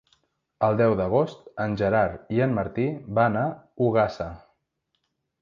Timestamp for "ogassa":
3.91-4.29